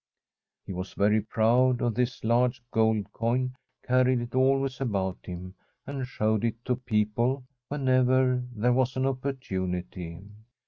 [0.65, 3.55] He was very proud of this large gold coin,
[3.85, 5.53] carried it al ways about him,
[5.85, 10.19] and showed it to people when ever there was an opportunity.